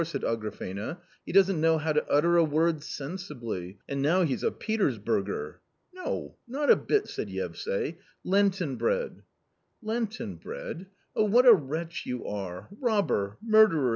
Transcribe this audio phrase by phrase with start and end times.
[0.03, 0.97] "said Agrafena,"
[1.27, 5.61] he doesn't know how to utter a word sensibly; and now he's a Peters burger!""
[5.93, 7.97] No, not a bit!" said Yevsay."
[8.33, 9.21] Lenten bread.""
[9.83, 10.87] Lenten bread!
[11.15, 13.89] Oh, what a wretch you are, robber, murderer